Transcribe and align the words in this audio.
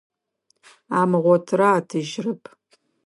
Амыгъотырэ 0.99 1.67
атыжьырэп. 1.77 2.43